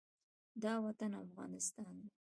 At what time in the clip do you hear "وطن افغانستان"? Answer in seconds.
0.85-1.93